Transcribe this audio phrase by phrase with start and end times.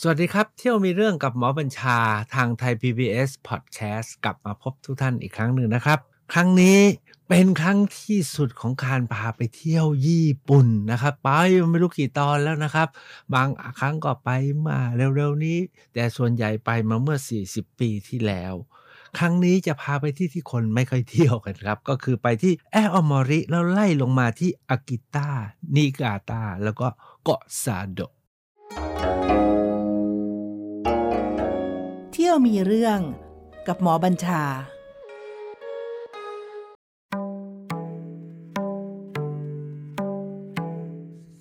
[0.00, 1.98] สวัสดีครับ เที่ยวมีเรื่องกับหมอบัญชา
[2.34, 5.98] ทางไทย PBS Podcast กลับมาพบทุกท่านอีกครั้งหนึ่งนะครับ
[6.32, 6.80] ครั้งนี้
[7.28, 11.30] เป็นครั้งที่สุดของการพาไปเที่ยวญี่ปุ่นนะครับ ไป
[11.70, 12.88] ไม่รู้กี่ตอนแล้วนะครับ
[13.34, 13.48] บาง
[13.78, 14.30] ครั้งก็ไป
[14.66, 15.58] มาเร็วๆนี้
[15.94, 17.18] แต่ส่วนใหญ่ไปมาเมื่อ
[17.48, 18.54] 40 ปีที่แล้ว
[19.18, 25.30] ครั้งนี้จะพาไปที่ที่คนไม่ค่อยเที่ยวกันครับ ก็คือไปที่แออมอริแล้วไล่ลงมาที่อากิตา
[25.74, 26.86] นิกาตาแล้วก็
[27.24, 28.15] เกาะซาโดะ
[32.36, 32.98] ยวมีเรื่อง
[33.68, 34.42] กับหมอบัญชา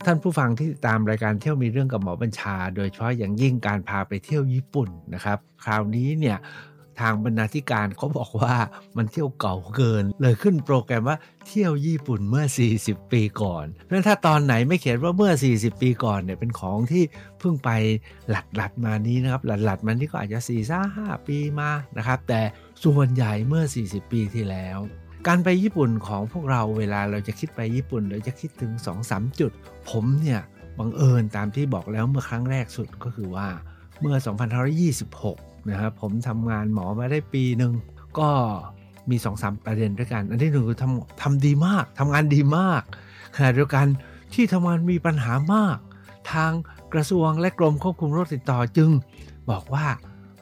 [0.05, 6.37] ท่านผู้ฟังที่ตามรายการเที่ยวมีเรื่องกับหมอบัญชา โดยเฉพาะอย่างยิ่งการพาไปเที่ยวญี่ปุ่นนะครับ คราวนี้เนี่ย
[6.99, 8.55] ทางบรรณาธิการเขาบอกว่า
[8.97, 11.17] มันเที่ยวเก่าเกิน เลยขึ้นโปรแกรมว่า
[11.47, 12.45] เที่ยวญี่ปุ่นเมื่อ
[12.79, 17.03] 40 ปีก่อนเพราะฉะนั้นถ้าตอนไหนไม่เขียนว่าเมื่อ 40 ปีก่อนเนี่ยเป็นของที่
[17.39, 17.69] เพิ่งไป
[18.29, 20.61] หลัดหลัดมานี้นะครับหลัดหลัดมานี่ก็อาจจะ4ี่
[20.97, 22.41] ห้าปีมานะครับ แต่
[22.83, 24.77] ส่วนใหญ่เมื่อ 40 ปีที่แล้ว
[25.27, 28.71] การไปญี่ปุ่นของพวกเราเวลาเราจะคิดไปญี่ปุ่น เราจะคิดถึง
[29.05, 29.51] 2-3 จุด
[29.89, 30.41] ผมเนี่ย
[30.79, 33.47] บังเอิญตามที่บอกแล้วเมื่อครั้งแรกสุดก็คือว่า
[34.01, 34.15] เมื่อ
[34.91, 37.73] 2526 นะครับผมทำงานหมอมาได้ปีหนึ่ง
[38.19, 38.29] ก็
[39.09, 42.81] มี2อสประเด็นด้วยกัน อันที่หนึ่งคือทำทำดีมากทำงานดีมาก
[43.35, 43.85] ขณะเดียวกัน
[44.33, 45.77] ที่ทำงานมีปัญหามาก
[46.31, 46.51] ทาง
[46.93, 48.89] กระทรวงและกรมควบคุมโรคติดต่อจึง
[49.49, 49.85] บอกว่า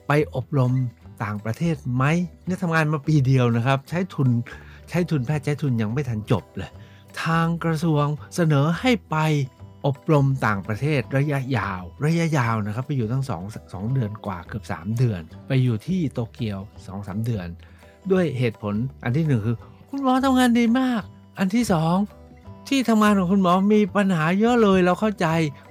[0.08, 0.72] ไปอบรม
[1.24, 2.04] ต่างประเทศไหม
[2.46, 4.30] เนี่ยทำงานมาปีเดียวนะครับ ใช้ทุน
[4.90, 6.72] ใช้ทุนแพทย์ใช้ทุนยังไม่ทันจบเลย
[7.24, 9.16] ทางกระทรวงเสนอให้ไป
[9.86, 16.60] อบรมต่างประเทศระยะยาว ระยะยาวนะครับไปอยู่ตั้ง2 2เดือนกว่าเกือบ 3 เดือน ไปอยู่ที่โตเกียว
[16.92, 17.48] 2-3 เดือน
[18.12, 19.58] ด้วยเหตุผลอันที่หนึ่งคือ
[19.90, 21.02] คุณหมอทำงานดีมาก
[21.38, 21.96] อันที่สอง
[22.70, 25.28] ที่ทำงานของคุณหมอมีปัญหาเยอะเลยเราเข้าใจ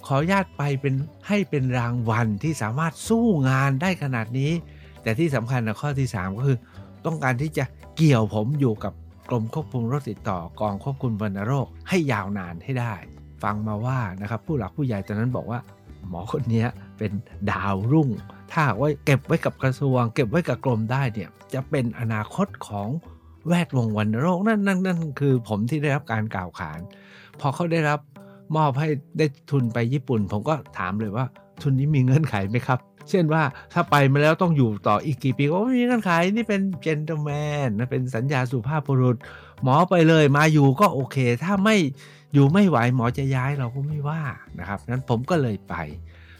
[0.06, 0.94] ขออนุญาตไปเป็น
[1.28, 4.52] ให้เป็นรางวัลที่สามารถสู้งานได้ขนาดนี้
[5.02, 6.58] แต่ที่สำคัญนะข้อที่ 3 ก็คือ
[7.06, 7.64] ต้องการที่จะ
[7.96, 8.92] เกี่ยวผมอยู่กับ
[9.28, 12.94] กรมควบคุมโรคติดต่อกองควบคุมวัณโรคให้ยาวนานให้ได้
[13.42, 15.60] ฟังมาว่านะครับผู้หลักผู้ใหญ่ตอนนั้นบอกว่า
[16.08, 16.64] หมอคนนี้
[16.98, 17.12] เป็น
[17.50, 18.08] ดาวรุ่ง
[18.52, 22.88] ถ้าว่าเก็บไว้กับกระทรวง เก็บไว้กับกรมได้เนี่ยจะเป็นอนาคตของ
[23.48, 26.80] แวดวงวัณโรคนั่นนั่นนั่นคือผมที่ได้รับการกล่าวขาน
[27.40, 28.00] พอเขาได้รับ
[28.56, 31.24] มอบให้ได้ทุนไปญี่ปุ่น ผมก็ถามเลยว่า
[31.62, 32.78] ทุนนี้มีเงื่อนไขไหมครับ
[33.10, 33.42] เช่นว่า
[33.72, 37.30] ถ้าไปมาแล้วต้องอยู่ต่ออีกกี่ปีก็ไม่มีเงื่อนไขนี่เป็นเจน t l e m แม
[37.66, 39.16] นนะเป็นสัญญาสุภาพบุรุษ
[39.62, 41.76] หมอไปเลยมาอยู่ก็โอเค ถ้าไม่
[42.34, 44.22] อยู่ไม่ไหวหมอจะย้ายเราก็ไม่ว่า
[44.58, 45.74] นะครับนั้นผมก็เลยไป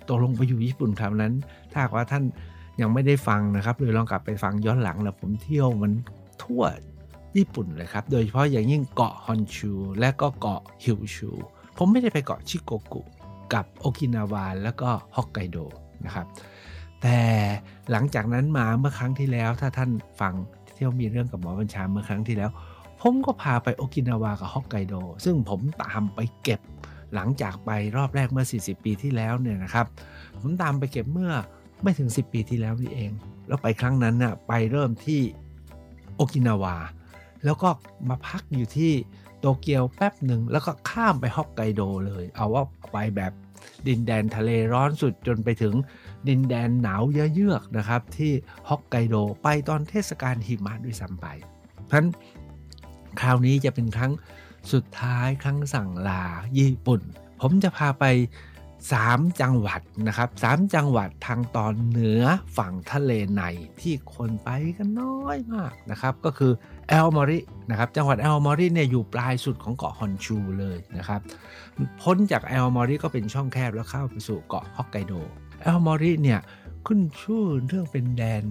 [0.09, 1.33] ตกลงไปอยู่ญี่ปุ่นคราวนั้น
[1.73, 2.25] ถ้าว่าท่าน
[2.81, 5.93] ยังไม่ได้ฟังนะครับหรือลองกลับไปฟังย้อนหลังแล้วผมเที่ยวมัน
[6.43, 6.63] ทั่ว
[7.37, 11.31] ญี่ปุ่นเลยครับ โดยเฉพาะอย่างยิ่งเกาะฮอนชู และก็เกาะฮิวชู
[11.77, 13.03] ผมไม่ได้ไปเกาะชิโกกุ
[13.55, 15.57] กับโอกินาวาแล้วก็ฮอกไกโด
[16.07, 16.27] นะครับ
[17.03, 17.19] แต่
[17.91, 19.91] หลังจากนั้นมาเมื่อครั้งที่แล้ว ถ้าท่าน
[20.21, 20.35] ฟัง
[20.75, 22.51] เที่ยวมีเรื่องกับหมอบัญชาเมื่อครั้งที่แล้ว
[23.01, 24.95] ผมก็พาไปโอกินาวากับฮอกไกโด
[25.25, 26.61] ซึ่งผมตามไปเก็บ
[27.15, 29.87] หลังจากไปรอบแรกเมื่อ 40 ปีที่แล้วเนี่ยนะครับ
[30.41, 31.33] ผมตามไปเก็บเมื่อ
[31.83, 33.11] ไม่ถึง 10 ปีที่แล้วนี่เอง
[33.47, 35.21] แล้วไปครั้งนั้นน่ะไปเริ่มที่
[36.17, 36.77] โอกินาวา
[37.45, 37.69] แล้วก็
[38.09, 38.93] มาพักอยู่ที่
[39.43, 43.33] โตเกียวแป๊บหนึ่งแล้วก็ข้ามไปฮอกไกโดเลย เอาว่าไปแบบ
[43.89, 45.75] ดินแดนทะเลร้อนสุดจนไปถึง
[46.29, 48.33] ดินแดนหนาวเยือกนะครับ ที่
[48.69, 51.27] ฮอกไกโดไปตอนเทศกาลหิมะด้วยซ้ำไป
[51.87, 52.09] เพราะฉะนั้น
[53.21, 54.13] คราวนี้จะเป็นครั้ง
[54.73, 56.23] สุดท้ายครั้งสั่งลา
[56.59, 57.01] ญี่ปุ่น
[57.41, 58.05] ผมจะพาไป
[58.93, 62.23] 3 จังหวัดนะครับ3จังหวัดทางตอนเหนือ
[62.57, 63.43] ฝั่งทะเลใน
[63.81, 66.53] ที่คนไปกันน้อยมากนะครับ ก็คือ
[66.93, 67.39] แอลมอริ
[67.71, 71.21] นะครับจังหวัดแอลมอริเนี่ยอยู่ปลายสุดของเกาะฮอนชูเลยนะครับ
[72.01, 76.41] พ้นจากอาโอโมริก็เป็นช่องแคบแล้วเข้าไปสู่เกาะฮอกไกโดอาโอโมริเนี่ย
[76.87, 78.45] ขึ้นชื่อเรื่องเป็นแดน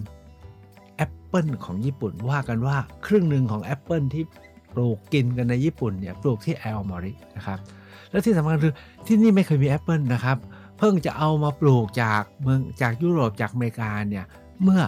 [0.98, 4.24] แอปเปิลของญี่ปุ่นว่ากันว่าครึ่งหนึ่งของแอปเปิลที่
[4.74, 7.60] ปลูกกินกันในญี่ปุ่นเนี่ยปลูกที่อาโอโมรินะครับ
[8.10, 8.74] แล้วที่สำคัญคือ
[9.08, 10.38] ที่นี่ไม่เคยมีแอปเปิลนะครับ
[10.78, 14.26] เพิ่งจะเอามาปลูกจากเมืองจากยุโรปจากอเมริกาเนี่ย
[14.64, 14.82] เมื่อ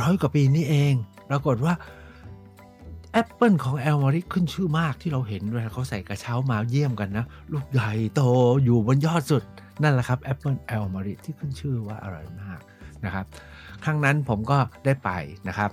[0.00, 0.94] ร้อยกว่าปีนี้เอง
[1.30, 1.74] ปรากฏว่า
[3.12, 8.22] แอปเปิลของอาโอโมริขึ้นชื่อมากที่เราเห็นเวลาเขาใส่กระเช้ามาเยี่ยมกันนะ ลูกใหญ่โต
[8.64, 9.42] อยู่บนยอดสุด
[9.82, 12.60] นั่นแหละครับแอปเปิลอาโอโมริที่ขึ้นชื่อว่าอร่อยมาก
[13.04, 13.26] นะครับ
[13.84, 15.10] ครั้งนั้นผมก็ได้ไป
[15.48, 15.70] นะครับ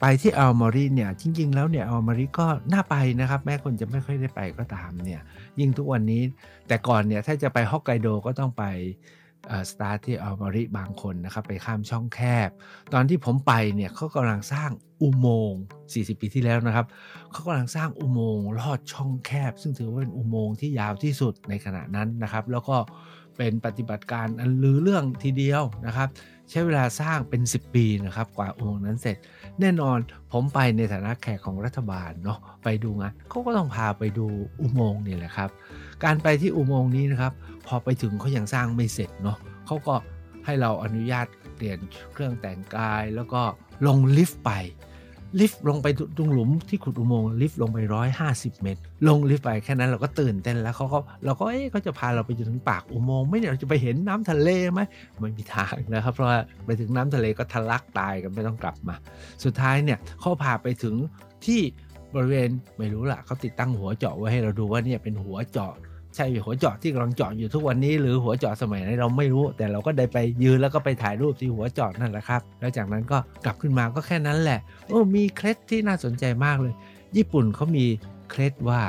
[0.00, 5.20] ไปที่อาโอโมริเนี่ยจริง ๆ แล้วเนี่ยอาโอโมริก็น่าไปนะครับ แม้คนจะไม่ค่อยได้ไปก็ตามเนี่ย
[5.60, 6.22] ยิ่งทุกวันนี้
[6.68, 8.64] แต่ก่อนเนี่ยถ้าจะไปฮอกไกโดก็ต้องไป
[9.70, 12.50] สตาร์ที่อาโอโมริบางคนนะครับไปข้ามช่องแคบ
[12.92, 14.70] ตอนที่ผมไปเนี่ยเขากำลังสร้าง
[15.02, 15.60] อุโมงค์
[15.90, 16.86] 40 ปีที่แล้วนะครับ
[17.32, 22.76] เขากำลังสร้างอุโมงค์ลอดช่องแคบ ซึ่งถือว่าเป็นอุโมงค์ที่ยาวที่สุดในขณะนั้นนะครับ แล้วก็
[23.40, 26.08] เป็นปฏิบัติการอันลือเรื่องทีเดียวนะครับ
[26.50, 29.16] ใช้เวลาสร้างเป็น 10 ปีนะครับกว่าอุโมงค์นั้นเสร็จ
[29.60, 29.98] แน่นอน
[30.32, 34.26] ผมไปในฐานะแขกของรัฐบาลเนาะไปดูงานเขาก็ต้องพาไปดู
[34.60, 35.50] อุโมงค์นี่แหละครับ
[36.04, 37.32] การไปที่อุโมงค์นี้นะครับ
[37.66, 39.94] พอไปถึงเขายังสร้างไม่เสร็จเนาะเขาก็
[40.44, 41.26] ให้เราอนุญาต
[41.56, 41.78] เปลี่ยน
[42.12, 43.42] เครื่องแต่งกายแล้วก็
[43.86, 44.50] ลงลิฟต์ไป
[45.38, 45.86] ลิฟต์ลงไป
[46.16, 47.78] ตรงหลุมที่ขุดอุโมงค์ลิฟต์ลงไป
[48.20, 54.80] 150เมตร ลงลิฟต์ไปแค่นั้นเราก็ตื่นเต้นแล้วเขาก็เราก็เอ๊ะเขาจะพาเราไปจนถึงปากอุโมงค์ไหม่เนี่ยเราจะไปเห็นน้ำทะเลไหม
[55.18, 58.96] ไม่มีทางนะครับ เพราะว่าไปถึงน้ำทะเลก็ทะลักตายกันไม่ต้องกลับมา
[59.44, 60.94] สุดท้ายเนี่ยเขาพาไปถึง
[61.46, 61.60] ที่
[62.14, 62.48] บริเวณ
[62.78, 65.72] ไม่รู้ละเขาติดตั้งหัวเจาะไว้ให้เราดูว่าเนี่ยเป็นหัวเจาะ
[66.16, 76.74] ใช่หัวเจาะที่กำลังเจาะอยู่ทุกวันนี้ หรือหัวเจาะสมัยไหนเราไม่รู้ แต่เราก็ได้ไปยืนแล้วก็ไปถ่ายรูปที่หัวเจาะนั่นแหละครับแล้วจากนั้นก็กลับขึ้นมาก็แค่นั้นแหละโอ้มีเคล็ดที่น่าสนใจมากเลย
[77.16, 77.86] ญี่ปุ่นเขามี
[78.30, 78.80] เคล็ดว่า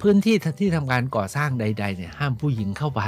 [0.00, 3.02] พื้นที่ที่ทำการก่อสร้างใด ๆ เนี่ยห้ามผู้หญิงเข้าไป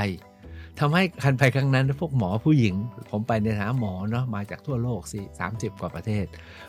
[0.81, 2.75] ทำให้คันไปครั้งนั้นพวกหมอผู้หญิง
[3.11, 6.25] ผมไปในฐานะหมอเนาะมาจากทั่วโลกสิสามสิบกว่าประเทศ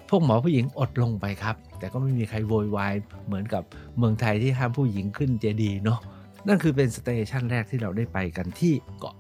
[0.10, 2.94] พวกหมอผู้หญิงอดลงไปครับ แต่ก็ไม่มีใครโวยวาย
[3.28, 3.64] เหมือนกับ
[3.98, 6.00] เมืองไทยที่ห้ามผู้หญิงขึ้นเจดีย์เนาะ
[6.48, 9.16] นั่นคือเป็นสเตชันแรกที่เราได้ไปกันที่เกาะ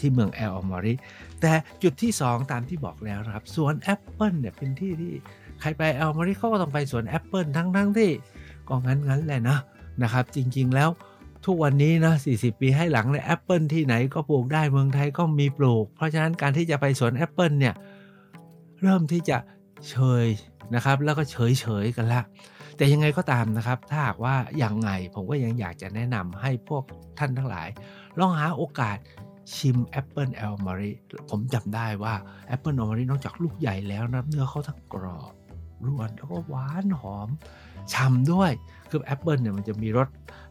[0.00, 0.94] ที่เมืองอาโอโมริ
[1.40, 1.52] แต่
[1.82, 5.14] จุดที่ 2 ตามที่บอกแล้วนะครับสวนแอปเปิลเนี่ยเป็นที่ที่
[5.60, 8.10] ใครไปอาโอโมริเขาก็ต้องไปสวนแอปเปิลทั้งทั้งที่
[8.68, 9.58] ก็งั้นงั้นแหละนะ
[10.02, 10.90] นะครับ จริงๆแล้ว
[11.46, 17.74] ทุกวันนี้นะ 40 ปีให้หลังเลยแอปเปิลที่ไหนก็ปลูกได้เมืองไทยก็มีปลูก เพราะฉะนั้นการที่จะไปสวนแอปเปิลเนี่ย
[18.82, 19.38] เริ่มที่จะ
[19.88, 20.26] เฉย
[20.74, 22.22] นะครับ แล้วก็เฉยเฉยกันละ
[22.78, 26.84] แต่ยังไงก็ตามนะครับ ถ้าหากว่าอย่างไงผมก็ยังอยากจะแนะนำให้พวก
[27.18, 27.68] ท่านทั้งหลาย
[28.18, 28.98] ลองหาโอกาส
[29.54, 30.90] ชิมแอปเปิลอาโอโมริ
[31.30, 32.14] ผมจำได้ว่า
[32.46, 35.32] แอปเปิลอาโอโมรินอกจากลูกใหญ่แล้วนะเนื้อเขาทั้งกรอบ
[35.86, 37.28] ร่วนแล้วก็หวานหอม
[37.92, 38.52] ฉ่ำด้วย
[38.90, 40.08] คือแอปเปิลเนี่ยมันจะมีรส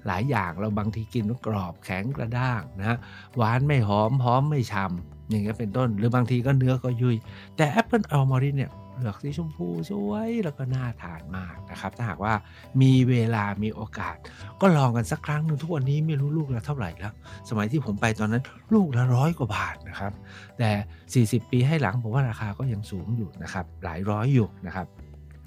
[0.08, 2.98] หลายอย่างเราบางทีกินกรอบแข็งกระด้างนะ
[3.38, 7.16] หวานไม่หอมหอมไม่ฉ่ำอย่างเงี้ยเป็นต้น หรือบางทีก็เนื้อก็ยุย
[7.58, 12.34] แต่แอปเปิลอาโอโมริเนี่ย เปลือกสีชมพูสวยแล้วก็น่าทานมากนะครับ ถ้าหากว่า
[12.82, 14.16] มีเวลามีโอกาส
[14.62, 17.14] ก็ลองกันสักครั้งหนึ่งทุกวันนี้ไม่รู้ลูกละเท่าไหร่แล้ว
[17.50, 20.12] สมัยที่ผมไปตอนนั้นลูกละร้อยกว่าบาทนะครับ
[20.58, 24.88] แต่ 40 ปีให้หลังผมว่าราคาก็ยังสูงอยู่นะครับ หลายร้อยอยู่นะครับ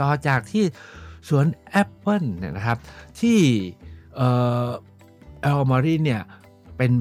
[0.00, 0.64] ต่อจากที่
[1.28, 2.78] สวนแอปเปิลเนี่ยนะครับ
[3.20, 6.22] ที่อาโอโมริเนี่ย
[6.76, 6.92] เป็น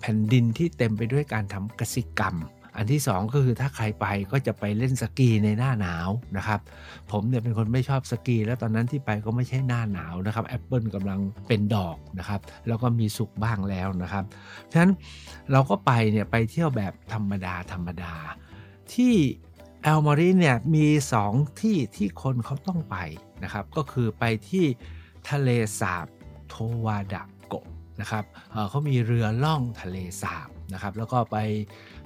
[0.00, 2.36] แผ่นดินที่เต็มไปด้วยการทำกสิกรรม
[2.76, 6.60] อันที่ 2 ก็คือถ้าใครไปก็จะไปเล่นสกีในหน้าหนาวนะครับ
[7.10, 14.24] ผมเนี่ยเป็นคนไม่ชอบสกี แล้วตอนนั้นที่ไปก็ไม่ใช่หน้าหนาวนะครับแอปเปิลกำลังเป็นดอกนะครับ แล้วก็มีสุกบ้างแล้วนะครับ
[14.72, 14.92] ฉะนั้น
[15.52, 18.14] เราก็ไปเนี่ยไปเที่ยวแบบธรรมดาธรรมดา
[18.94, 20.86] ที่อาโอโมริเนี่ยมี
[21.24, 22.96] 2 ที่ที่คนเขาต้องไป
[23.44, 24.64] นะครับ ก็คือไปที่
[25.30, 25.48] ทะเล
[25.80, 26.06] สาบ
[26.48, 26.54] โท
[26.84, 27.66] วาดาโกะ
[28.00, 28.24] นะครับ
[28.68, 31.36] เขามีเรือล่องทะเลสาบนะครับ แล้วก็ไป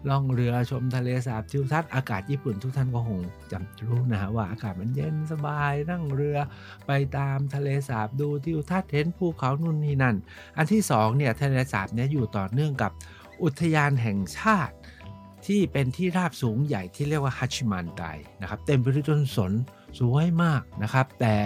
[0.09, 3.21] ล่องเรือชมทะเลสาบทิวทัศน์อากาศญี่ปุ่นทุกท่านก็คง
[3.53, 6.39] จำรู้นะฮะว่าอากาศมันเย็นสบายนั่งเรือ
[6.87, 10.17] ไปตามทะเลสาบดูทิวทัศน์เห็นภูเขานู่นนี่นั่น
[10.57, 12.93] อันที่2เนี่ยทะเลสาบเนี่ยอยู่ต่อเนื่องกับ
[13.43, 14.75] อุทยานแห่งชาติ
[15.47, 18.05] ที่เป็นที่ราบสูงใหญ่ที่เรียกว่าฮัชิมันได
[18.41, 19.53] นะครับเต็มไปด้วยต้นสน
[19.99, 21.37] สวยมากนะครับ แต่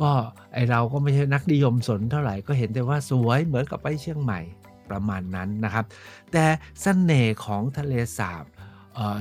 [0.00, 0.10] ก็
[0.52, 4.40] ไอเราก็ไม่ใช่นักนิยมสนเท่าไหร่ก็เห็นแต่ว่าสวยเหมือนกับไปเชียงใหม่
[4.92, 5.84] ประมาณนั้นนะครับ
[6.32, 8.44] แต่สเสน่ห์ของทะเลสาบ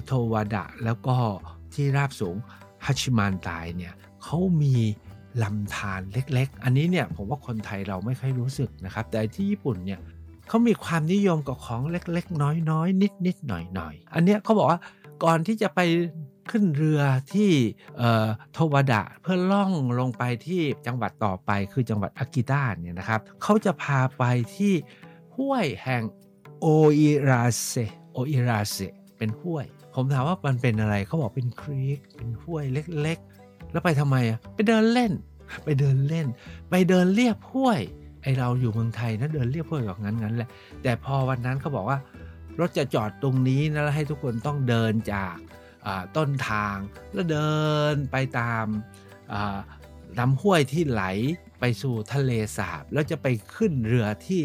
[0.05, 1.15] โทวาดะแล้วก็
[1.73, 2.35] ที่ราบสูง
[2.85, 4.75] ฮัชิมานไตเนี่ยเขามี
[5.43, 9.99] ลำธารเล็กๆ อันนี้เนี่ยผมว่าคนไทยเราไม่ค่อยรู้สึกนะครับ แต่ที่ญี่ปุ่นเนี่ย
[10.47, 14.79] เขามีความนิยมกับของเล็กๆ น้อยๆ นิดๆ หน่อยๆ อันเนี้ยเขาบอกว่า
[15.23, 15.79] ก่อนที่จะไป
[16.51, 17.01] ขึ้นเรือ
[17.33, 17.51] ที่
[18.53, 24.23] โทวดะเพื่อล่องลงไปที่จังหวัดต่อไปคือจังหวัดอากิตาเนี่ยนะครับเขาจะพาไป
[24.55, 24.73] ที่
[25.35, 26.03] ห้วยแห่ง
[26.61, 26.67] โอ
[26.99, 27.71] อิราเซ
[28.13, 28.77] โออิราเซ
[29.17, 35.11] เป็นห้วย ผมถามว่ามันเป็นอะไรเขาบอกเป็นครีกเป็นห้วยเล็กๆ แล้วไปทำไมอะไปเดินเล่น
[35.63, 36.27] ไปเดินเล่น
[36.69, 37.79] ไปเดินเรียบห้วย
[38.23, 40.49] ไอเราอยู่เมืองไทยนะเดินเรียบห้วยแบบนั้นงั้นแหละ
[40.83, 41.99] แต่พอวันนั้นเขาบอกว่า
[42.59, 45.35] รถจะจอดตรงนี้นะแล้วให้ทุกคนต้องเดินจาก
[46.17, 46.77] ต้นทาง
[47.13, 47.51] แล้วเดิ
[47.93, 48.65] นไปตาม
[50.19, 51.03] ลำห้วยที่ไหล
[51.59, 54.43] ไปสู่ทะเลสาบ แล้วจะไปขึ้นเรือที่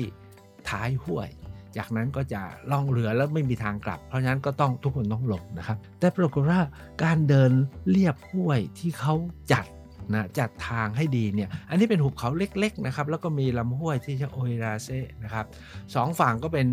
[0.70, 1.30] ท้ายห้วย
[1.76, 6.60] จากนั้นก็จะล่องเรือแล้วไม่มีทางกลับ เพราะฉะนั้นก็ต้องทุกคนต้องลงนะครับ แต่ปรากฏว่า
[7.04, 7.52] การเดิน
[7.90, 9.14] เรียบห้วยที่เขา
[9.52, 9.66] จัด
[10.14, 14.88] นะจัดทางให้ดีเนี่ย อันนี้เป็นหุบเขาเล็กๆนะครับ แล้วก็มีลำห้วยที่ชื่อโอฮิราเซ
[15.24, 15.46] นะครับ
[15.94, 16.66] สองฝั่งก็เป็น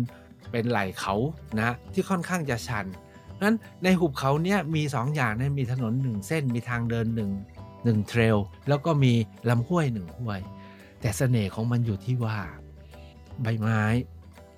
[0.52, 1.14] เป็นไหล่เขา
[1.58, 2.86] นะที่ค่อนข้างจะชัน
[3.42, 7.30] นั้นในหุบเขาเนี่ยมี 2ออย่างนะมีถนนหนึ่งเส้น มีทางเดินหนึ่ง
[7.84, 8.36] หนึ่งเทรล
[8.68, 9.12] แล้วก็มี
[9.48, 10.40] ลำห้วยหนึ่งห้วย
[11.00, 12.38] แต่เสน่ห์ของมันอยู่ที่ว่า
[13.42, 13.82] ใบไม้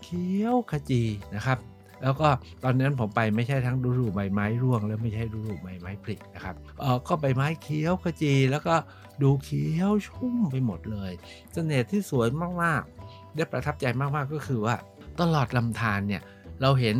[0.02, 1.02] เขียวขจี
[1.34, 1.58] นะครับ
[2.02, 2.28] แล้วก็
[2.64, 8.74] ตอนนั้นผมไปไม่ใช่ทั้งฤดูใบไม้ร่วง และไม่ใช่ฤดูใบไม้ผลินะครับเออก็ใบไม้เขียวขจีแล้วก็
[9.22, 11.12] ดูเขียวชุ่มไปหมดเลย
[11.52, 12.28] เสน่ห์ที่สวย
[12.62, 14.76] มากๆ ได้ประทับใจมากๆก็คือว่า
[15.20, 16.22] ตลอดลำธารเนี่ย
[16.62, 16.96] เราเห็น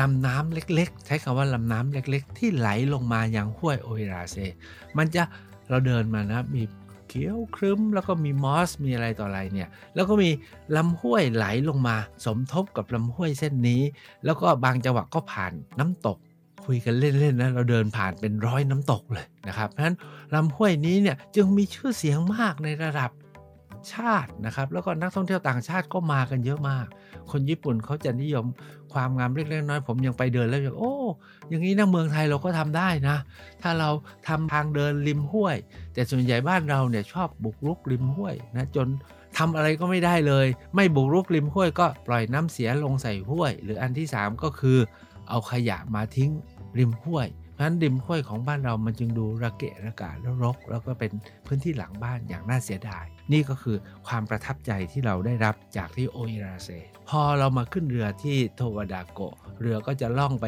[0.00, 4.36] ลำน้ำเล็กๆ ใช้คำว่าลำน้ำเล็กๆ ที่ไหลลงมาอยังห้วยโอเอราเซ
[4.98, 5.22] มันจะ
[5.70, 6.62] เราเดินมานะมี
[7.14, 10.30] เขียวครึ้ม แล้วก็มีมอสมีอะไรต่ออะไรเนี่ยแล้วก็มี
[10.76, 13.82] ลำห้วยไหลลงมา สมทบกับลำห้วยเส้นนี้
[14.24, 16.18] แล้วก็บางจังหวะก็ผ่านน้ำตก
[16.64, 19.96] คุยกันเล่นๆนะเราเดินผ่านเป็นร้อยน้ำตกเลยนะครับเพราะฉะนั้น
[20.34, 23.10] ลำห้วยนี้เนี่ยจึงมีชื่อเสียงมากในระดับ
[23.94, 26.86] ชาตินะครับ แล้วก็นักท่องเที่ยวต่างชาติก็มากันเยอะมาก
[27.30, 28.46] คนญี่ปุ่นเขาจะนิยม
[28.92, 30.94] ความงามเล็กๆน้อยๆผมยังไปเดินแล้วอย่างโอ้
[31.48, 33.16] อย่างนี้นะเมืองไทยเราก็ทำได้นะ
[33.62, 33.90] ถ้าเรา
[34.28, 35.56] ทำทางเดินริมห้วย
[35.94, 38.88] แต่ส่วนใหญ่บ้านเราเนี่ยชอบบุกรุกริมห้วยนะจน
[39.38, 44.78] ทำอะไรก็ไม่ได้เลย ไม่บุกรุกริมห้วยก็ปล่อยน้ำเสียลงใส่ห้วย หรืออันที่ 3 ก็คือ
[45.28, 46.30] เอาขยะมาทิ้ง
[46.78, 47.28] ริมห้วย
[47.62, 51.12] นั้นริมห้วยของบ้านเรามันจึงดูระเกะระกะแล้วรก แล้วก็เป็น
[51.46, 53.76] พื้นที่หลังบ้านอย่างน่าเสียดาย นี่ก็คือ
[54.06, 56.68] ความประทับใจที่เราได้รับจากที่โออิราเซ
[57.08, 59.20] พอเรามาขึ้นเรือที่โทวดาโก
[59.60, 60.46] เรือก็จะล่องไป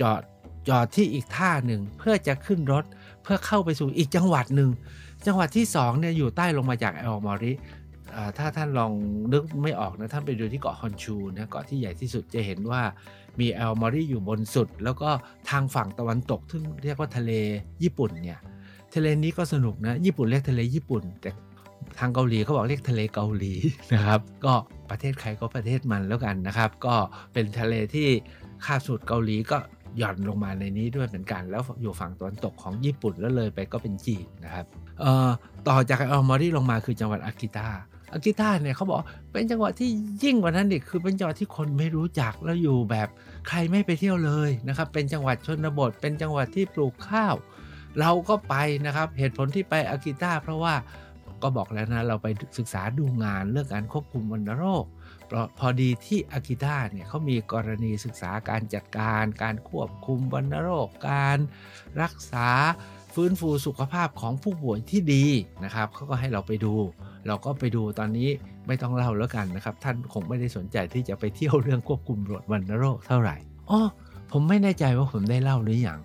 [0.00, 0.22] จอด
[0.68, 2.84] จอดที่อีกท่าหนึ่งเพื่อจะขึ้นรถ
[3.22, 4.70] เพื่อเข้าไปสู่อีกจังหวัดหนึ่ง
[5.26, 7.52] จังหวัดที่2เนี่ยอยู่ใต้ลงมาจากแอลมอริ
[8.38, 8.92] ถ้าท่านลอง
[9.32, 12.82] นึกไม่ออกนะท่านไปดูที่เกาะฮอนชูนะเกาะที่ใหญ่ที่สุดจะเห็นว่า
[13.40, 15.10] มีแอลมอริอยู่บนสุด แล้วก็
[15.50, 17.32] ทางฝั่งตะวันตกที่เรียกว่าทะเล
[17.82, 18.38] ญี่ปุ่นเนี่ย
[18.94, 21.30] ทะเลนี้ก็สนุกนะ ญี่ปุ่นเรียกทะเลญี่ปุ่น แต่
[21.98, 23.52] ทางเกาหลีเขาบอกเรียกทะเลเกาหลี
[23.94, 24.54] นะครับ ก็
[24.90, 26.94] ประเทศใครก็ประเทศมันแล้วกันนะครับ ก็
[27.32, 28.08] เป็นทะเลที่
[28.64, 29.56] คาบสุดเกาหลีก็
[29.98, 34.66] หย่อนลงมาในนี้ด้วยเหมือนกัน แล้วอยู่ฝั่งตะวันตกของญี่ปุ่นแล้วเลยไปก็เป็นจีนนะครับ
[35.68, 37.68] ต่อจากแอลมอริลงมาคือจังหวัดอากิตา
[38.12, 38.98] อากิต้าเนี่ยเขาบอก
[39.32, 39.90] เป็นจังหวัดที่
[40.22, 43.08] ยิ่งกว่านั้นอีกคือเป็นจังหวัดที่คนไม่รู้จักแล้วอยู่แบบ
[43.48, 47.34] ใครไม่ไปเที่ยวเลยนะครับ เป็นจังหวัดชนบท เป็นจังหวัดที่ปลูกข้าว
[48.00, 48.54] เราก็ไป
[48.86, 50.74] นะครับ เหตุผลที่ไปอากิต้าเพราะว่า
[51.42, 54.84] ก็บอกแล้วนะ เราไปศึกษาดูงานเรื่องการควบคุมวัณโรค
[55.58, 61.38] พอดีที่อากิต้าเนี่ยเขามีกรณีศึกษาการจัดการ การควบคุมวัณโรค การ
[62.02, 62.48] รักษา
[63.14, 65.26] ฟื้นฟูสุขภาพของผู้ป่วยที่ดี
[65.64, 66.74] นะครับเขาก็ให้เราไปดู
[67.26, 68.28] เราก็ไปดูตอนนี้
[68.66, 73.36] ไม่ต้องเล่าแล้วกันนะครับ ท่านคงไม่ได้สนใจที่จะไปเที่ยวเรื่องควบคุมโรควัณโรคเท่าไหร่
[73.70, 73.80] อ๋อ
[74.32, 76.00] ผมไม่แน่ใจว่าผมได้เล่าหรืออยัง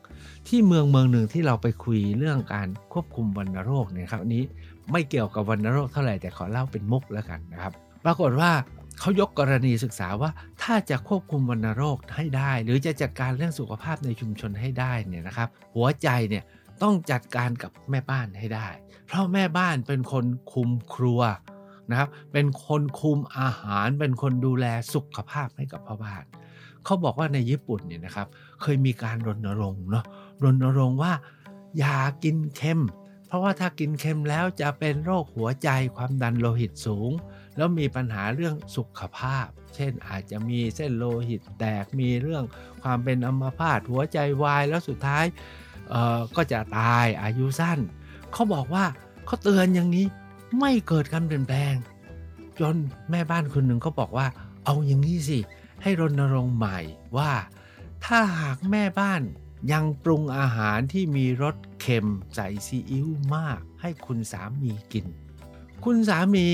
[0.47, 4.43] ที่เมืองเมืองหนึ่งที่เราไปคุยเรื่องการควบคุมวัณโรคเนี่ยครับอันนี้
[4.91, 7.73] ไม่เกี่ยวกับวัณโรคเท่าไหร่แต่ขอเล่าเป็นมุกแล้วกันนะครับ
[8.05, 8.51] ปรากฏว่า
[8.99, 10.29] เขายกกรณีศึกษาว่า
[10.63, 16.43] ถ้าจะควบคุมวัณโรคให้ได้ หรือจะจัดการเรื่องสุขภาพในชุมชนให้ได้เนี่ยนะครับ หัวใจเนี่ย
[16.83, 18.67] ต้องจัดการกับแม่บ้านให้ได้
[19.05, 21.21] เพราะแม่บ้านเป็นคนคุมครัว
[21.89, 26.23] นะครับ เป็นคนคุมอาหาร เป็นคนดูแลสุขภาพให้กับพ่อบ้าน
[26.85, 28.27] เขาบอกว่าในญี่ปุ่นเนี่ยนะครับ
[28.61, 30.05] เคยมีการรณรงค์เนาะ
[30.43, 31.13] รณรงค์ว่า
[31.79, 32.81] อย่ากินเค็ม
[33.27, 37.11] เพราะว่าถ้ากินเค็มแล้วจะเป็นโรคหัวใจความดันโลหิตสูง
[37.57, 42.43] แล้วมีปัญหาเรื่องสุขภาพ เช่นอาจจะมีเส้นโลหิตแตก มีเรื่อง
[42.83, 45.25] ความเป็นอัมพาตหัวใจวาย แล้วสุดท้าย
[46.35, 47.79] ก็จะตายอายุสั้น
[48.35, 48.85] เขาบอกว่า
[49.25, 50.05] เขาเตือนอย่างนี้
[50.59, 51.75] ไม่เกิดการเปลี่ยนแปลง
[52.59, 52.75] จน
[53.09, 54.27] แม่บ้านคนหนึ่งก็บอกว่า
[54.65, 55.39] เอาอย่างนี้สิ
[55.81, 56.79] ให้รณรงค์ใหม่
[57.17, 57.31] ว่า
[58.05, 59.21] ถ้าหากแม่บ้าน
[59.71, 65.05] ยังปรุงอาหารที่มีรสเค็มใส่ซีอิ๊วมาก ให้คุณสามีกิน
[65.85, 66.47] คุณสามี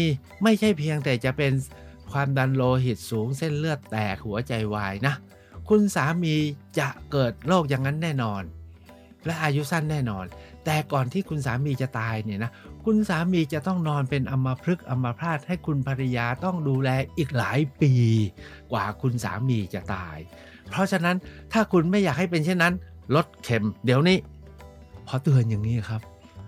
[0.43, 1.53] ไม่ใช่เพียงแต่จะเป็น
[2.11, 5.13] ความดันโลหิตสูงเส้นเลือดแตกหัวใจวายนะ
[5.69, 6.35] คุณสามี
[6.79, 8.43] จะเกิดโรคอย่างนั้นแน่นอน
[9.25, 10.25] และอายุสั้นแน่นอน
[10.65, 12.51] แต่ก่อนที่คุณสามีจะตายเนี่ยนะ
[12.85, 17.93] คุณสามีจะต้องนอนเป็นอัมพฤกษ์อัมพาตให้คุณภรรยาต้องดูแลอีกหลายปี
[18.71, 20.17] กว่าคุณสามีจะตาย
[20.69, 21.15] เพราะฉะนั้น
[21.53, 22.73] ถ้าคุณไม่อยากให้เป็นเช่นนั้น
[23.15, 24.17] ลดเข็ม เดี๋ยวนี้
[25.07, 26.01] พอเตือนอย่างนี้ครับ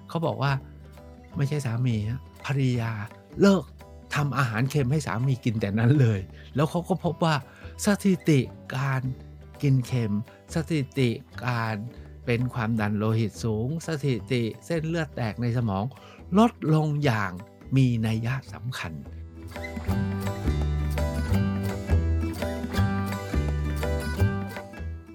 [0.10, 0.52] เขาบอกว่า
[1.38, 1.96] ไม่ใช่สามี
[2.46, 2.92] ภรรยา
[3.42, 3.64] เลิก
[4.16, 6.20] ทำอาหารเค็มให้สามีกินแต่นั้นเลย
[6.56, 7.36] แล้วเขาก็พบว่า
[7.86, 8.40] สถิติ
[8.78, 9.02] การ
[9.62, 10.14] กินเค็ม
[10.54, 11.10] สถิติ
[11.46, 11.76] การ
[12.26, 15.84] เป็นความดันโลหิตสูง สถิติเส้นเลือดแตกในสมอง
[16.38, 17.32] ลดลงอย่าง
[17.76, 18.92] มีนัยยะสำคัญ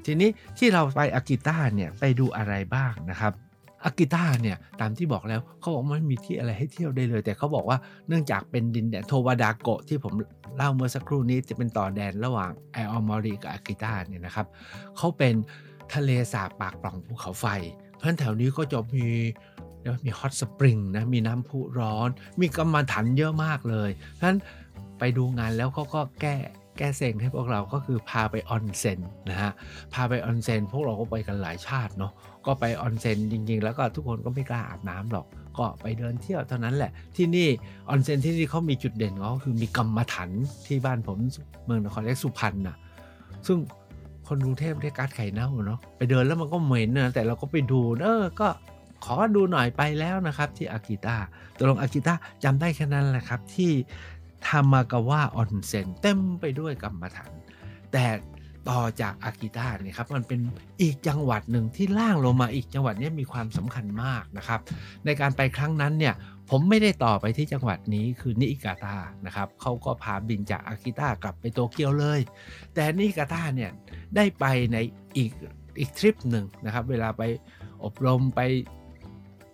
[0.05, 3.33] ทีนี้ที่เราไปอากิต้าเนี่ยไปดูอะไรบ้างนะครับ
[3.85, 10.13] อากิต้าเนี่ยตามที่บอกแล้วเขาบอกไม่มีที่อะไรให้เที่ยวได้เลย แต่เขาบอกว่าเนื่องจากเป็นดินแดนโทวาดาโกะที่ผม
[10.57, 14.47] เล่าเมื่อสักครู่นี้จะเป็นต่อแดนระหว่างอาโอโมริกับอากิต้าเนี่ยนะครับ
[14.97, 15.35] เขาเป็น
[15.95, 17.47] ทะเลสาบปากปล่องภูเขาไฟ
[17.95, 19.07] เพราะฉะนั้นแถวนี้ก็จะมี
[20.05, 22.09] มี hot spring นะ มีน้ำพุร้อน
[22.41, 24.39] มีกำมะถันเยอะมากเลยเพราะฉะนั้น
[24.99, 26.37] ไปดูงานแล้วเขาก็แก้
[26.79, 29.53] แก้เซ็งให้พวกเราก็คือพาไปออนเซ็นนะฮะ
[29.95, 32.13] พาไปออนเซ็นพวกเราก็ไปกันหลายชาติเนาะ
[32.47, 35.27] ก็ไปออนเซ็นจริง ๆ แล้วก็ทุกคนก็ไม่กล้าอาบน้ำหรอก
[35.59, 37.49] ก็ไปเดินเที่ยวเท่านั้นแหละ ที่นี่
[37.89, 40.31] ออนเซ็นที่นี่เขามีจุดเด่นเขาคือมีกำมะถัน
[40.67, 41.19] ที่บ้านผม
[41.65, 42.77] เมืองนครเรียกสุพรรณถันนะ
[43.47, 43.59] ซึ่ง
[44.29, 48.49] คนกรุงเทพเรียกก๊าซไข่เน่าเนาะไปเดินแล้วมันก็เหม็นนะแต่เราก็ไปดูเออก็
[49.05, 51.17] ขอดูหน่อยไปแล้วนะครับที่อากิตา
[51.57, 53.73] ตกลงอากิตาจำได้แค่นั้นแหละครับที่
[54.47, 57.33] ทามากาวะออนเซ็นเต็มไปด้วยกรรมฐาน
[57.93, 58.05] แต่
[58.69, 60.41] ต่อจากอากิตาเนี่ยครับมันเป็น
[60.83, 64.61] อีกจังหวัดหนึ่งที่ล่างลงมาอีกจังหวัดนี้มีความสำคัญมากนะครับ
[65.05, 66.15] ในการไปครั้งนั้นเนี่ย
[66.51, 72.21] ผมไม่ได้ต่อไปที่จังหวัดนี้คือนิอิกาตานะครับเขาก็พาบินจากอากิตากลับไปโตเกียวเลย
[72.75, 73.71] แต่นิอิกาตาเนี่ย
[74.17, 74.77] ได้ไปใน
[75.17, 75.31] อีก
[75.79, 77.23] อีกทริปหนึ่งนะครับ เวลาไป
[77.85, 78.41] อบรมไป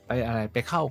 [0.07, 0.83] ไปอะไรไปเข้า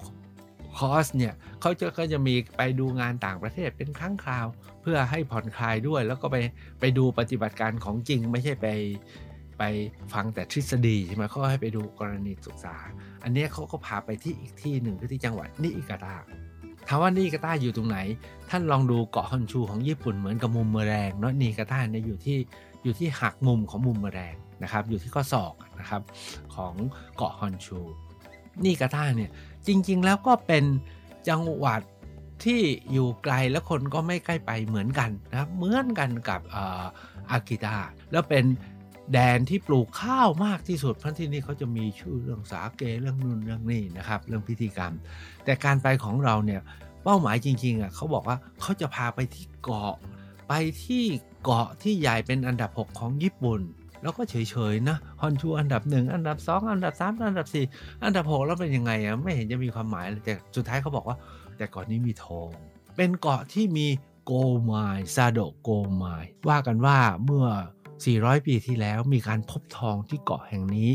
[0.78, 4.48] คอร์สเนี่ยเขาจะก็จะมีไปดูงานต่างประเทศเป็นครั้งคราว
[4.82, 6.38] เพื่อให้ผ่อนคลายด้วย แล้วก็ไป
[6.80, 8.68] ไปดูปฏิบัติการของจริงไม่ใช่ไป
[9.58, 9.64] ไป
[10.14, 12.76] ฟังแต่ทฤษฎีใช่ไหมเขาให้ไปดูกรณีศึกษา
[13.24, 16.16] อันนี้เขาก็พาไปที่อีกที่หนึ่งที่จังหวัดนิอิกาตา
[16.88, 17.98] ถามว่านิอิกาตาอยู่ตรงไหน
[18.50, 22.38] ท่านลองดูเกาะฮอนชูของญี่ปุ่นเหมือนกับบูมเมอแรงเนาะนิอิกาตาเนี่ยอยู่ที่
[22.84, 26.02] อยู่ที่หักมุมของบูมเมอแรงนะครับ อยู่ที่ข้อศอกนะครับ
[26.56, 26.74] ของ
[27.16, 27.80] เกาะฮอนชู
[28.64, 29.30] นิอิกาตาเนี่ย
[29.68, 30.64] จริงๆแล้วก็เป็น
[31.30, 31.82] จังหวัด
[32.44, 36.42] ที่อยู่ไกลและคนก็ไม่ใกล้ไปเหมือนกันนะครับเหมือนกันกับ
[37.32, 37.76] อากิตา
[38.12, 38.44] แล้วเป็น
[39.12, 44.94] แดนที่ปลูกข้าวมากที่สุดพราะที่นี่เขาจะมีชื่อเรื่องสาเกเรื่องนู่นเรื่องนี่นะครับ เรื่องพิธีกรรม
[45.46, 46.62] แต่การไปของเราเนี่ย
[47.04, 49.96] เป้าหมายจริงๆอะเขาบอกว่าเขาจะพาไปที่เกาะ
[50.48, 51.04] ไปที่
[51.44, 53.62] เกาะที่ใหญ่เป็นอันดับ 6 ของญี่ปุ่น
[54.04, 54.36] แล้วก็เฉ
[54.72, 61.18] ยๆนะฮอนชูอันดับ 1 อันดับ 2 อันดับ 3 อันดับ 4 อันดับ 6 แล้วเป็นยังไงอะไม่เห็นจะมีความหมายเลยแต่สุดท้ายเขาบอกว่า
[61.58, 62.50] แต่เกาะนี้มีทอง
[62.98, 63.88] เป็นเกาะที่มี
[64.26, 64.32] โก
[64.64, 64.72] ไม
[65.16, 66.06] ซาโดโกไม
[66.50, 67.46] ว่ากันว่าเมื่อ
[68.12, 70.92] 400 ปีที่แล้วมีการพบทองที่เกาะแห่งนี้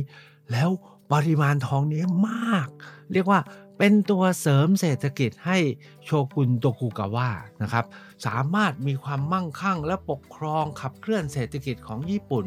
[0.53, 0.71] แล้ว
[1.13, 2.69] ปริมาณทองนี้มาก
[3.13, 3.41] เรียกว่า
[3.79, 5.59] เป็นตัวเสริมเศรษฐกิจให้
[6.05, 7.29] โชกุนโตกุกาวะ
[7.63, 7.85] นะครับ
[8.27, 12.45] สามารถมีความมั่งคั่งและปกครองขับเคลื่อนเศรษฐกิจของญี่ปุ่น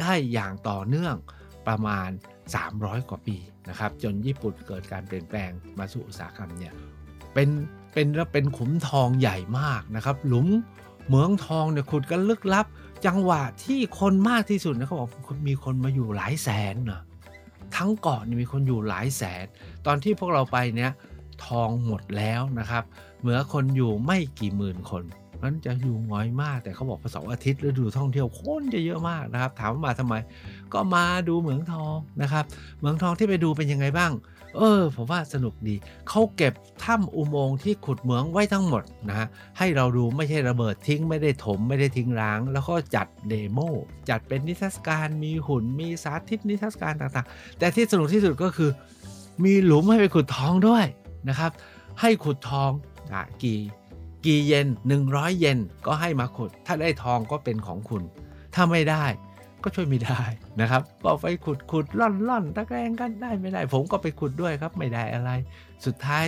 [0.00, 1.14] ได้อย่างต่อเนื่อง
[1.66, 2.08] ประมาณ
[2.58, 3.36] 300 กว่าปี
[3.68, 6.74] นะครับ จนญี่ปุ่นเกิดการเปลี่ยนแปลงมาสู่อุตสาหกรรมเนี่ย
[7.34, 7.48] เป็น
[7.92, 10.48] เป็นเป็นขุมทองใหญ่มากนะครับ หลุม
[11.06, 12.66] เหมืองทองเนี่ยขุดกันลึกลับ
[13.06, 15.10] จังหวะที่คนมากที่สุดนะเขาบอก
[15.48, 17.02] มีคนมาอยู่หลายแสนเนาะ
[17.76, 19.44] ทั้งเกาะนี่มีคนอยู่หลายแสน
[19.86, 20.92] ตอนที่พวกเราไปเนี่ย
[21.46, 22.84] ทองหมดแล้วนะครับ
[23.20, 25.02] เหมือคนอยู่ไม่กี่หมื่นคน
[25.42, 30.14] มันจะอยู่น้อยมาก แต่เขาบอกพอสองอาทิตย์ฤดูท่องเที่ยวคนจะเยอะมากนะครับ ถามว่ามาทำไม
[30.72, 32.44] ก็มาดูเหมืองทองนะครับ
[32.78, 34.12] เหมืองทองที่ไปดูเป็นยังไงบ้าง
[34.56, 35.76] เออ ผมว่าสนุกดี
[36.08, 43.58] เขาเก็บถ้ำอุโมงค์ที่ขุดเหมืองไว้ทั้งหมดนะฮะ ให้เราดูไม่ใช่ระเบิดทิ้งไม่ได้ถมไม่ได้ทิ้งร้าง แล้วก็จัดเดโม
[44.10, 48.70] จัดเป็นนิทรรศการมีหุ่นมีสาธิตนิทรรศการต่างๆ แต่ที่สนุกที่สุดก็คือ
[49.44, 50.84] มีหลุมให้ไปขุดทองด้วย
[51.28, 51.50] นะครับ
[52.00, 52.70] ให้ขุดทอง
[53.12, 53.60] อะกี่
[54.24, 54.66] กี่เยน
[55.04, 58.02] 100 เยนก็ให้มาขุด ถ้าได้ทองก็เป็นของคุณ
[58.54, 59.04] ถ้าไม่ได้
[59.64, 60.22] ก็ช่วยไม่ได้
[60.60, 65.30] นะครับก็ไปขุดขุดล่อนล่อนตะแกรงกันได้ไม่ได้ ผมก็ไปขุดด้วยครับไม่ได้อะไร
[65.86, 66.24] สุดท้าย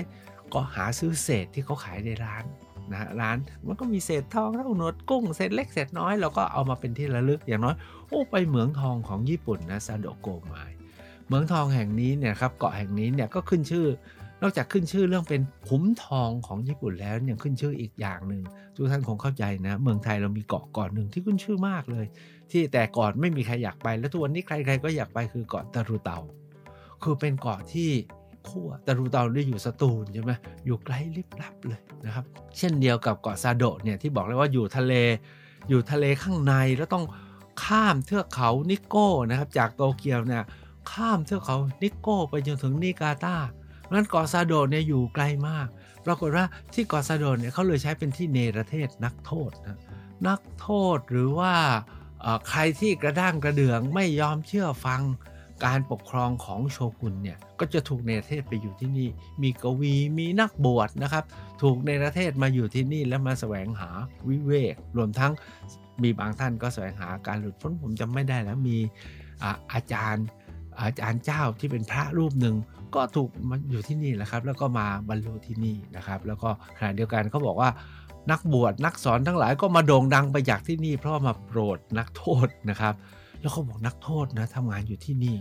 [0.53, 2.45] ก็หาซื้อเศษที่เขาขายในร้าน
[2.93, 7.77] นะร้านมันก็มีเศษทองเท่าหนวดกุ้งเศษเล็กเศษน้อยเราก็เอามาเป็นที่ระลึกอย่างน้อย
[8.09, 10.55] โอ้ไปเหมืองทองของญี่ปุ่นนะซาโดโกไม
[11.27, 13.87] เหมืองทองแห่งนี้เนี่ยครับเกาะแห่งนี้เนี่ยก็ขึ้นชื่อ
[14.43, 18.43] นอกจากขึ้นชื่อเรื่องเป็นขุมทองของญี่ปุ่นแล้วยังขึ้นชื่ออีกอย่างหนึ่ง
[18.75, 22.07] ทุกท่านคงเข้าใจนะ เมืองไทยเรามีเกาะเกาะหนึ่งที่ขึ้นชื่อมากเลย
[22.51, 26.19] ที่แต่ก่อนไม่มีใครอยากไป แล้วทุกวันนี้ใคร ๆ ก็อยากไปคือเกาะตะรุเตา
[27.03, 27.91] คือเป็นเกาะที่
[28.49, 30.33] ขั้วตะรุเตาได้อยู่สตูลใช่ไหม
[30.67, 32.25] อยู่ไกลลิบลับเลยนะครับ
[32.59, 34.95] เช่นเดียวกับเกาะซาโดะเนี่ยที่บอกเลยว่าอยู่ทะเล
[35.69, 37.05] อยู่ทะเลข้างในแล้วต้อง
[37.65, 40.45] ข้ามเทือกเขานิโก้นะครับจากโตเกียวเนี่ย
[40.93, 43.37] ข้ามเทือกเขานิโก้ไปจนถึงนิกาตา
[43.93, 45.69] นั้นเกาะซาโดเนี่ยอยู่ไกลมาก
[46.07, 49.79] ปรากฏว่าที่เกาะซาโดเนี่ยเขาเลยใช้เป็นที่เนรเทศนักโทษนะ
[50.29, 51.53] นักโทษหรือว่า
[52.49, 55.03] ใครที่กระด้างกระเดืองไม่ยอมเชื่อฟัง
[55.65, 59.09] การปกครองของโชกุนเนี่ยก็จะถูกเนรเทศไปอยู่ที่นี่
[59.43, 61.25] มีกวีมีนักบวชนะครับ
[61.63, 63.91] ถูกเนรเทศมาอยู่ที่นี่แล้วมาแสวงหา
[64.29, 65.33] วิเวก รวมทั้ง
[66.03, 68.79] มีบางท่านก็แสวงหาการหลุดพ้นผมจำไม่ได้แล้วมี
[69.73, 70.27] อาจารย์
[70.83, 72.57] อาจารย์เจ้าที่เป็นพระรูปหนึ่ง
[72.95, 77.71] ก็ถูกมาอยู่ที่นี่แหละครับ แล้วก็มาบรรลุที่นี่นะครับ แล้วก็ขณะเดียวกันเขาบอกว่า
[78.31, 82.95] นักบวชนักสอนทั้งหลายก็มาโด่งดังไปจากที่นี่ เพราะมาโปรดนักโทษนะครับ
[83.41, 85.37] แล้วเขาบอกนักโทษนะทำงานอยู่ที่นี่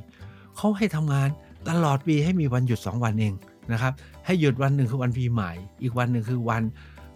[0.57, 1.29] เขาให้ทำงาน
[1.69, 3.33] ตลอดปีให้มีวันหยุด 2 วันเอง
[3.71, 3.93] นะครับ
[4.25, 6.63] ให้หยุดวันหนึ่งคือวันปีใหม่ อีกวันหนึ่งคือวัน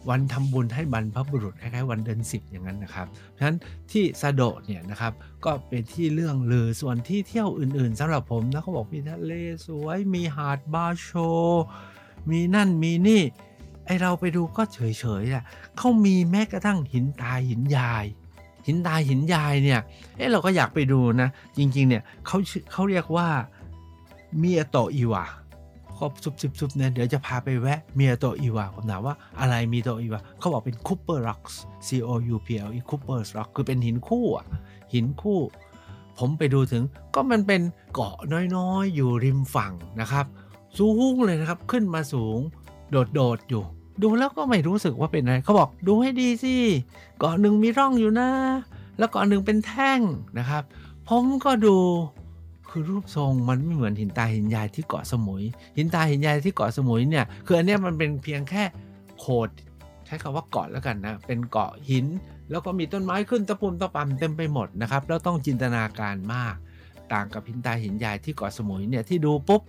[0.09, 3.57] วันทำบุญให้บรรพบุรุษคล้ายๆวันเดือนสิบอย่างนั้นนะครับเพราะฉะนั้น
[3.91, 5.13] ที่ซาโดะเนี่ยนะครับ
[5.45, 9.33] ก็เป็นที่เรื่องลือส่วนที่เที่ยวอื่นๆสำหรับผมนะเขาบอกมีทะเล
[9.67, 11.09] สวยมีหาดบาโช
[12.29, 13.21] มีนั่นมีนี่
[13.85, 14.79] ไอเราไปดูก็เฉ
[15.21, 15.43] ยๆอะ
[15.77, 18.05] เขามีแม้กระทั่งหินตาหินยาย
[18.67, 19.79] หินตาหินยายเนี่ย
[20.17, 22.37] เออเราก็อยากไปดูนะ จริงๆเนี่ยเขา
[22.71, 23.27] เขาเรียกว่า
[24.37, 25.25] เมโอโตะอิวะ
[25.97, 26.05] ก็
[26.59, 31.41] ซุบๆเนี่ยเดี๋ยวจะพาไปแวะเมโอโตะอิวะผมถามว่าอะไรเมโอโตะอิวะเขาบอกเป็น couple rock
[31.87, 34.45] C O U P L E couple rock คือเป็นหินคู่อะ
[34.93, 35.39] หินคู่
[36.19, 37.61] ผมไปดูถึงก็มันเป็น
[37.93, 38.15] เกาะ
[38.55, 40.25] น้อยๆ อยู่ริมฝั่งนะครับ
[40.77, 42.39] สูงเลยนะครับ ขึ้นมาสูง
[42.91, 43.63] โดดๆอยู่
[44.03, 46.55] ดูแล้วก็ไม่รู้สึกว่าเป็นอะไรเขาบอกดูให้ดีสิ
[47.19, 48.29] เกาะหนึ่งมีร่องอยู่นะ
[48.97, 49.99] แล้วเกาะหนึ่งเป็นแท่ง
[50.37, 50.63] นะครับ
[51.07, 51.77] ผมก็ดู
[52.69, 55.43] คือรูปทรงมันไม่เหมือนหินตาหินยายที่เกาะสมุย
[55.77, 58.63] หินตาหินยายที่เกาะสมุยเนี่ยคืออันเนี้ยมันเป็นเพียงแค่
[59.19, 59.49] โขด
[60.05, 62.05] ใช้คำว่าเกาะแล้วกันนะเป็นเกาะหิน
[62.51, 66.55] แล้วก็มีต้นไม้ขึ้นตะปุ่มตะปำเต็มไปหมดนะครับแล้วต้องจินตนาการมาก
[67.13, 69.61] ต่างกับหินตาหินยายที่เกาะสมุยเนี่ยที่ดูปุ๊บ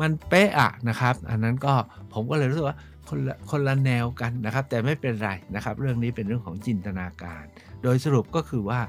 [0.00, 1.74] มันเป๊ะอะนะครับ อันนั้นก็
[2.12, 2.76] ผมก็เลยรู้สึกว่า
[3.08, 7.44] คนละคนละแนวกันนะครับ แต่ไม่เป็นไรนะครับ เรื่องนี้เป็นเรื่องของจินตนาการ
[7.82, 8.80] โดยสรุปก็คือว่า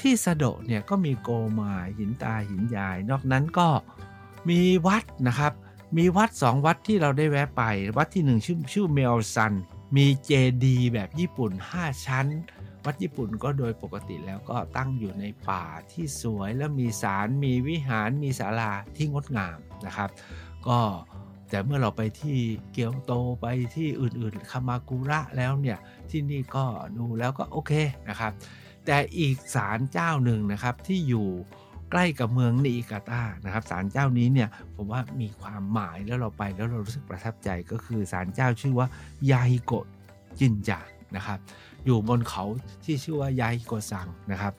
[0.00, 3.68] ที่สะโดะเนี่ยก็มีโกมาหินตาหินยาย นอกนั้นก็
[4.48, 5.52] มีวัดนะครับ
[5.96, 7.62] มีวัดสองวัดที่เราได้แวะไป
[7.96, 9.52] วัดที่หนึ่งชื่อชื่อเมลซัน
[9.96, 10.30] มีเจ
[10.64, 12.26] ดีแบบญี่ปุ่น 5 ชั้น
[12.86, 20.10] วัดญี่ปุ่นก็โดยปกติแล้วก็ตั้งอยู่ในป่าที่สวยแล้วมีศาลมีวิหารมีศาลาที่งดงามนะครับ
[20.68, 20.78] ก็
[21.50, 22.38] แต่เมื่อเราไปที่
[22.72, 25.78] เกียวโตไปที่อื่นๆคามากุระแล้วเนี่ย
[26.10, 26.64] ที่นี่ก็
[26.98, 27.72] ดูแล้วก็โอเค
[28.08, 28.32] นะครับ
[28.86, 31.28] แต่อีกศาลเจ้าหนึ่งนะครับที่อยู่
[31.90, 38.86] ใกล้กับเมืองนิอิกาตานะครับศาลเจ้านี้เนี่ยผมว่ามีความหมายแล้วเราไปแล้วเรารู้สึกประทับใจก็คือศาลเจ้าชื่อว่า
[39.30, 39.86] ยาฮิโกะ
[40.38, 40.80] จินจา
[41.16, 41.38] นะครับ
[41.86, 42.44] อยู่บนเขา
[42.84, 44.52] ที่ชื่อว่ายาฮิโกซังนะครับ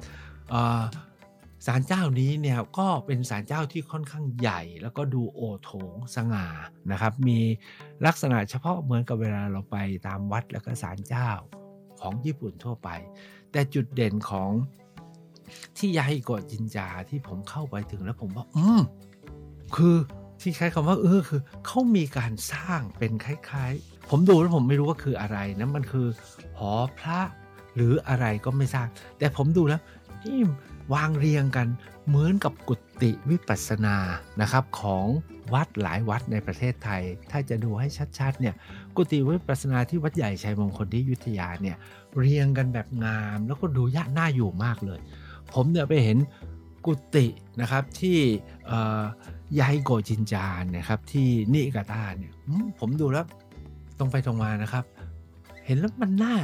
[1.66, 6.48] ศาลเจ้านี้เนี่ยก็เป็นศาลเจ้าที่ค่อนข้างใหญ่ แล้วก็ดูโอโถงสง่า
[6.92, 7.40] นะครับ มี
[8.06, 11.30] ลักษณะเฉพาะเหมือนกับเวลาเราไปตามวัดแล้วก็ศาลเจ้า
[12.02, 12.90] ของญี่ปุ่นทั่วไป
[13.52, 14.52] แต่จุดเด่นของ
[15.78, 18.82] ที่ยาฮิโกจินจาที่ผมเข้าไปถึงแล้วผมว่า อืม
[19.76, 19.96] คือ
[20.42, 26.08] ที่ใช้คำว่าเออคือเขามีการสร้างเป็นคล้ายๆ ผมดูแล้วผมไม่รู้ว่าคืออะไรนะมันคือ
[26.58, 27.20] หอพระ
[27.76, 28.88] หรืออะไรก็ไม่ทราบ
[29.20, 29.82] แต่ผมดูแล้ว
[30.26, 30.40] นี่
[30.94, 31.68] วางเรียงกัน
[32.08, 33.98] เหมือนกับกุฏิวิปัสสนา
[34.42, 35.06] นะครับของ
[35.54, 37.88] วัดหลายวัดในประเทศไทย ถ้าจะดูให้
[38.20, 38.56] ชัดๆเนี่ย
[38.96, 41.78] กุฏิวิปัสสนาที่วัดใหญ่ชัยมงคลที่ยุทธยาเนี่ย
[42.20, 45.00] เรียงกันแบบงามแล้วก็ดูยากน่าอยู่มากเลย
[45.54, 46.18] ผมเนี่ยไปเห็น
[46.86, 47.26] กุฏิ
[47.62, 48.18] นะครับที่
[49.60, 52.34] ยายโกจินจานนะครับที่นิกาตาเนี่ย
[52.80, 53.26] ผมดูแล้ว
[53.98, 54.84] ตรงไปตรงมานะครับ
[55.66, 56.36] เห็นแล้วมันหน่า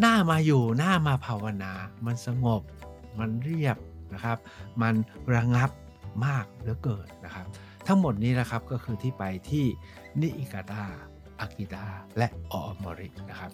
[0.00, 1.72] หน่ามาอยู่หน่ามาภาวนา
[2.06, 2.62] มันสงบ
[3.18, 3.76] มันเรียบ
[4.14, 4.38] นะครับ
[4.82, 4.94] มัน
[5.34, 5.70] ระงับ
[6.26, 7.46] มากเหลือเกินนะครับ
[7.86, 9.64] ทั้งหมดนี้นะครับก็คือที่ไปที่
[10.20, 10.84] นิอิกาตา
[11.40, 11.84] อากิตา
[12.16, 13.50] และออมอรินะครับ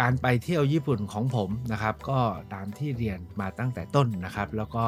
[0.00, 2.20] การไปเที่ยวญี่ปุ่นของผมนะครับ ก็
[2.54, 4.86] ตามที่เรียนมาตั้งแต่ต้นนะครับ แล้วก็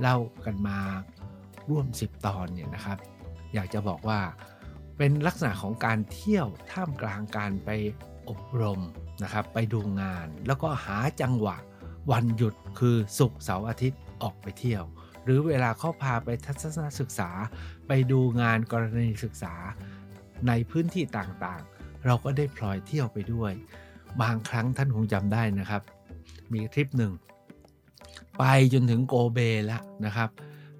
[0.00, 0.78] เล่ากันมา
[1.70, 2.98] ร่วม 10 ตอนเนี่ยนะครับ
[3.54, 4.20] อยากจะบอกว่า
[5.02, 7.70] เป็นลักษณะของการเที่ยวท่ามกลางการไป
[8.30, 8.80] อบรม
[9.22, 11.56] นะครับไปดูงาน แล้วก็หาจังหวะ
[12.10, 14.82] วันหยุดคือศุกร์เสาร์อาทิตย์ออกไปเที่ยว
[15.24, 17.30] หรือเวลาเขาพาไปทัศนศึกษา
[17.88, 19.54] ไปดูงานกรณีศึกษา
[20.48, 23.52] ในพื้นที่ต่างๆ เราก็ได้พลอยเที่ยวไปด้วย
[24.22, 25.82] บางครั้งท่านคงจำได้นะครับ
[26.52, 27.12] มีทริปหนึ่ง
[28.38, 30.28] ไปจนถึงโกเบแล้วนะครับ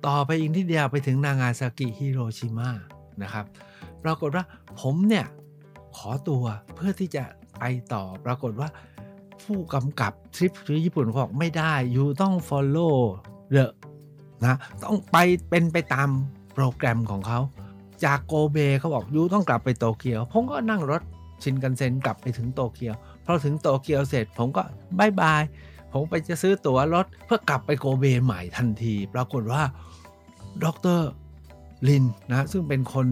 [0.07, 2.71] ต่อไปอีกนิดเดียวไปถึงนางาซากิฮิโรชิมา
[3.23, 3.47] นะครับ
[4.05, 4.45] ปรากฏว่า
[4.81, 5.27] ผมเนี่ย
[5.97, 6.43] ขอตัว
[6.75, 7.25] เพื่อที่จะ
[7.59, 8.69] ไปต่อ ปรากฏว่า
[9.43, 12.97] ผู้กำกับทริปที่ญี่ปุ่นเขาบอกไม่ได้ยูต้อง follow
[13.55, 13.67] the
[14.45, 15.17] นะต้องไป
[15.49, 16.09] เป็นไปตาม
[16.55, 17.41] โปรแกรมของเขา
[18.05, 21.03] จากโกเบเขาบอกยูต้องกลับไปโตเกียว ผมก็นั่งรถ
[21.43, 24.63] ชินกันเซ็นกลับไปถึงโตเกียวพอถึงโตเกียวเสร็จผมก็
[24.99, 25.43] บายบาย
[25.93, 29.63] ผมไปจะซื้อตั๋วรถเพื่อกลับไปโกเบใหม่ทันที ปรากฏว่า
[30.65, 30.67] ด
[30.99, 31.01] ร
[31.89, 33.07] ลินนะซึ่งเป็นคน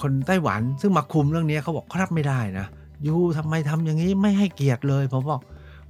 [0.00, 2.66] คนไต้หวันซึ่งมาคุมเรื่องนี้เขาบอกเขารับไม่ได้นะ
[3.06, 5.40] ยูทำไมทำอย่างนี้ไม่ให้เกียรติเลย ผมบอก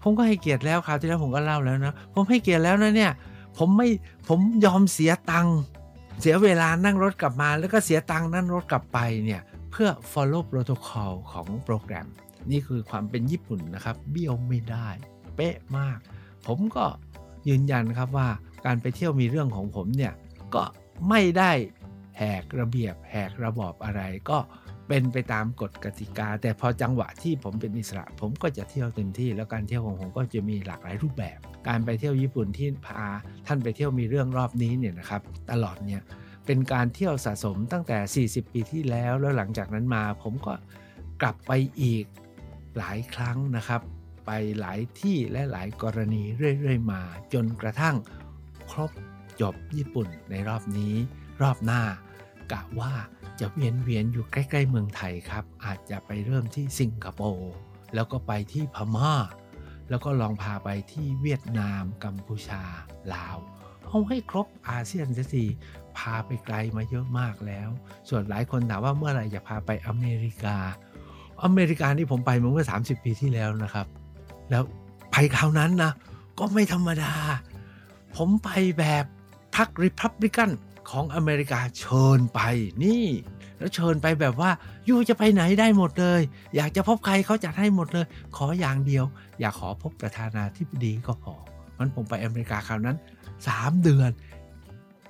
[0.02, 3.12] ผมก็ให้เกียรติแล้วคราวที่แล้วผมก็เล่าแล้วนะ ผมให้เกียรติแล้วนะเนี่ย
[3.58, 3.88] ผมไม่
[4.28, 5.58] ผมยอมเสียตังค์
[6.20, 9.40] เสียเวลานั่งรถกลับมา แล้วก็เสียตังค์นั่งรถกลับไปเนี่ย
[9.70, 12.06] เพื่อ follow protocol ของโปรแกรม
[12.50, 14.88] นี่คือความเป็นญี่ปุ่นนะครับเบี้ยวไม่ได้
[15.36, 15.98] เป๊ะมาก
[16.46, 16.84] ผมก็
[17.48, 18.28] ยืนยันครับว่า
[18.64, 20.12] การไปเที่ยวมีเรื่องของผมเนี่ย
[20.54, 20.62] ก็
[21.08, 21.50] ไม่ได้
[22.18, 24.38] แหกระเบียบแหกระบอบอะไรก็
[24.88, 33.08] เป็นไปตามกฎกติกา แต่พอจังหวะที่ผมเป็นอิสระ ผมก็จะเที่ยวเต็มที่ แล้วการเที่ยวของผมก็จะมีหลากหลายรูปแบบ การไปเที่ยวญี่ปุ่นที่พา
[33.46, 36.02] ท่านไปเที่ยวมีเรื่องรอบนี้เนี่ยนะครับ ตลอดเนี่ย
[36.46, 40.54] เป็นการเที่ยวสะสมตั้งแต่ 40 ปีที่แล้ว แล้วหลังจากนั้นมา ผมก็
[41.22, 41.52] กลับไป
[41.82, 42.04] อีก
[42.78, 43.80] หลายครั้งนะครับ
[44.26, 47.00] ไปหลายที่และหลายกรณีเรื่อยๆมา
[47.32, 47.96] จนกระทั่ง
[48.70, 48.90] ครบ
[49.40, 50.94] จบญี่ปุ่นในรอบนี้
[51.42, 51.82] รอบหน้า
[52.52, 52.92] กะว่า
[53.40, 57.52] จะเวียนเวียนอยู่ใกล้ ๆ เมืองไทยครับ อาจจะไปเริ่มที่สิงคโปร์
[57.94, 59.14] แล้วก็ไปที่พม่า
[59.90, 62.62] แล้วก็ลองพาไปที่เวียดนาม กัมพูชา
[63.14, 63.36] ลาว
[63.86, 65.44] เอาให้ครบอาเซียนสักที
[65.96, 67.68] พาไปไกลมาเยอะมากแล้ว
[68.08, 70.56] ส่วนหลายคนถามว่าเมื่อไหร่จะพาไปอเมริกา
[71.44, 73.86] อเมริกานี่ผมไปเมื่อ 30 ปีที่แล้วนะครับ
[74.50, 74.62] แล้ว
[75.10, 75.92] ไปคราวนั้นนะ
[76.38, 77.12] ก็ไม่ธรรมดา
[78.16, 79.04] ผมไปแบบ
[79.56, 80.50] พรรคริพับลิกัน
[80.90, 82.40] ของอเมริกาเชิญไป
[82.84, 83.06] นี่
[83.58, 84.50] แล้วเชิญไปแบบว่า
[84.88, 86.20] ยูจะไปไหนได้หมดเลย
[86.56, 89.04] อยากจะพบใครเขาจัดให้หมดเลย ขออย่างเดียว
[89.40, 91.34] อยากขอพบประธานาธิบดีก็พอ
[91.78, 92.96] มันผมไปอเมริกาคราวนั้น
[93.40, 94.10] 3 เดือน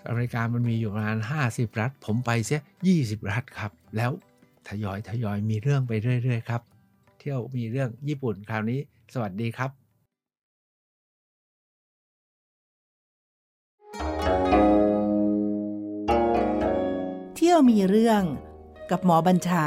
[0.06, 2.60] อเมริกามันมีอยู่ประมาณ 50 รัฐ ผมไปเสีย
[2.94, 4.10] 20 รัฐครับ แล้ว
[4.68, 6.62] ทยอยทยอยมีเรื่องไปเรื่อย ๆ ครับ
[7.18, 8.80] เที่ยวมีเรื่องญี่ปุ่นคราวนี้
[9.14, 9.85] สวัสดีครับ
[17.56, 18.24] ที่ยวมีเรื่อง
[18.90, 19.66] กับหมอบัญชา